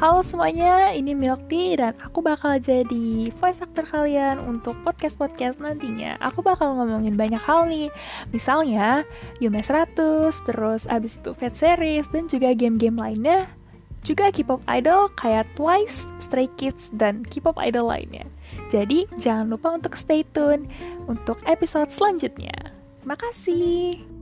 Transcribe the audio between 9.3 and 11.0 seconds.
Yume 100, terus